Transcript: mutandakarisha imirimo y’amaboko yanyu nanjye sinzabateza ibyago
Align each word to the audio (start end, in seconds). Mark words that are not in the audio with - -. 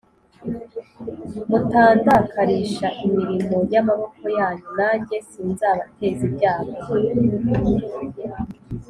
mutandakarisha 1.49 2.87
imirimo 3.05 3.57
y’amaboko 3.73 4.23
yanyu 4.37 4.67
nanjye 4.77 5.15
sinzabateza 5.29 6.21
ibyago 6.29 6.77